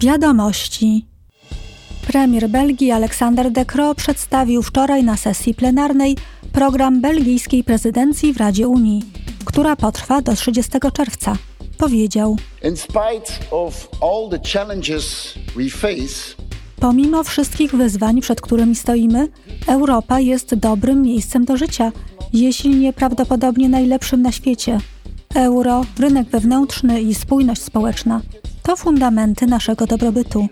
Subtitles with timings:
[0.00, 1.06] Wiadomości.
[2.06, 6.16] Premier Belgii Alexander De Croo przedstawił wczoraj na sesji plenarnej
[6.52, 9.02] program belgijskiej prezydencji w Radzie Unii,
[9.44, 11.36] która potrwa do 30 czerwca.
[11.78, 16.34] Powiedział: In spite of all the challenges we face,
[16.80, 19.28] Pomimo wszystkich wyzwań, przed którymi stoimy,
[19.66, 21.92] Europa jest dobrym miejscem do życia,
[22.32, 24.80] jeśli nie prawdopodobnie najlepszym na świecie.
[25.34, 28.20] Euro, rynek wewnętrzny i spójność społeczna
[28.68, 30.48] to fundamenty naszego dobrobytu.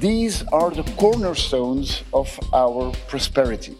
[0.00, 3.72] these are the cornerstones of our prosperity.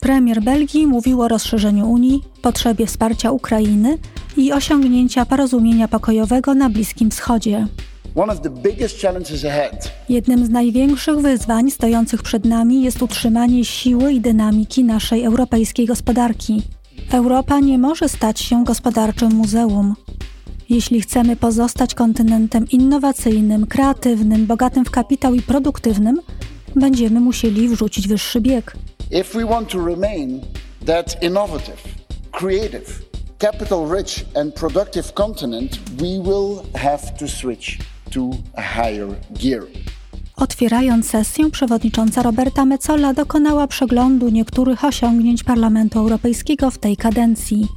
[0.00, 3.98] Premier Belgii mówił o rozszerzeniu Unii, potrzebie wsparcia Ukrainy
[4.36, 7.66] i osiągnięcia porozumienia pokojowego na Bliskim Wschodzie.
[10.08, 16.62] Jednym z największych wyzwań stojących przed nami jest utrzymanie siły i dynamiki naszej europejskiej gospodarki.
[17.12, 19.94] Europa nie może stać się gospodarczym muzeum.
[20.72, 26.20] Jeśli chcemy pozostać kontynentem innowacyjnym, kreatywnym, bogatym w kapitał i produktywnym,
[26.76, 28.76] będziemy musieli wrzucić wyższy bieg.
[29.10, 30.40] If we want to remain
[30.86, 31.82] that innovative,
[32.30, 33.02] creative,
[33.38, 37.78] capital rich, and productive continent, we will have to switch
[38.10, 39.62] to a higher gear.
[40.36, 47.68] Otwierając sesję, przewodnicząca Roberta Metzola dokonała przeglądu niektórych osiągnięć Parlamentu Europejskiego w tej kadencji.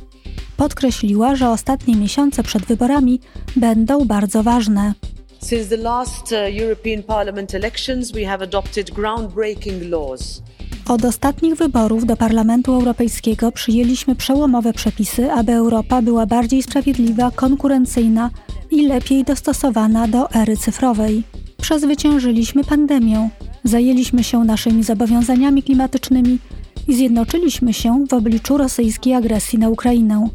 [0.58, 3.20] Podkreśliła, że ostatnie miesiące przed wyborami
[3.56, 4.94] będą bardzo ważne.
[5.42, 10.42] Since the last uh, European Parliament elections, we have adopted groundbreaking laws.
[10.90, 18.30] Od ostatnich wyborów do Parlamentu Europejskiego przyjęliśmy przełomowe przepisy, aby Europa była bardziej sprawiedliwa, konkurencyjna
[18.72, 21.24] i lepiej dostosowana do ery cyfrowej.
[21.62, 23.30] Przezwyciężyliśmy pandemię,
[23.64, 26.40] zajęliśmy się naszymi zobowiązaniami klimatycznymi
[26.88, 30.30] i zjednoczyliśmy się w obliczu rosyjskiej agresji na Ukrainę.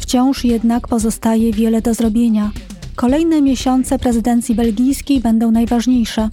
[0.00, 2.50] Wciąż jednak pozostaje wiele do zrobienia.
[2.96, 6.28] Kolejne miesiące prezydencji belgijskiej będą najważniejsze,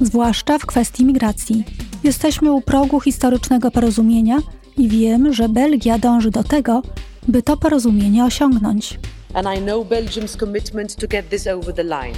[0.00, 1.64] zwłaszcza w kwestii migracji.
[2.04, 4.38] Jesteśmy u progu historycznego porozumienia
[4.76, 6.82] i wiem, że Belgia dąży do tego,
[7.28, 8.98] by to porozumienie osiągnąć.
[9.34, 12.16] And I know Belgium's commitment to get this over the line.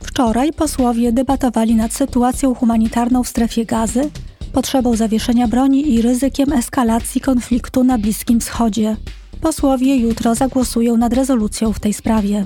[0.00, 4.10] Wczoraj posłowie debatowali nad sytuacją humanitarną w strefie gazy,
[4.58, 8.96] potrzebą zawieszenia broni i ryzykiem eskalacji konfliktu na Bliskim Wschodzie.
[9.40, 12.44] Posłowie jutro zagłosują nad rezolucją w tej sprawie.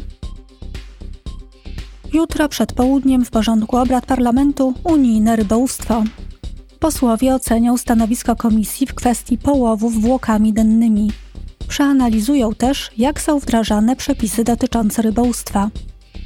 [2.13, 6.05] Jutro przed południem w porządku obrad parlamentu unijne rybołówstwo.
[6.81, 11.13] Posłowie ocenią stanowisko komisji w kwestii połowów włokami dennymi.
[11.69, 15.71] Przeanalizują też, jak są wdrażane przepisy dotyczące rybołówstwa.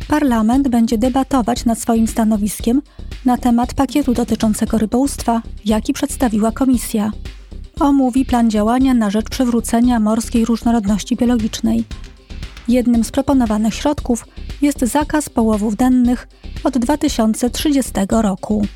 [0.09, 2.83] Parlament będzie debatować nad swoim stanowiskiem
[3.25, 7.13] na temat pakietu dotyczącego rybołówstwa, jaki przedstawiła Komisja.
[7.81, 11.85] Omówi plan działania na rzecz przywrócenia morskiej różnorodności biologicznej.
[12.69, 14.25] Jednym z proponowanych środków
[14.63, 16.29] jest zakaz połowów dennych
[16.65, 18.67] od 2030 roku.